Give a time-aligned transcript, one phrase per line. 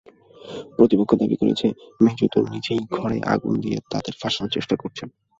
[0.77, 1.67] প্রতিপক্ষ দাবি করেছে,
[2.01, 5.07] মাজেদুর নিজেই ঘরে আগুন দিয়ে তাঁদের ফাঁসানোর চেষ্টা করছেন।